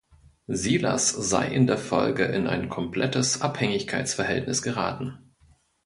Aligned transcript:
Silas 0.47 1.09
sei 1.09 1.49
in 1.53 1.67
der 1.67 1.77
Folge 1.77 2.23
in 2.25 2.47
ein 2.47 2.69
„komplettes 2.69 3.43
Abhängigkeitsverhältnis“ 3.43 4.63
geraten. 4.63 5.35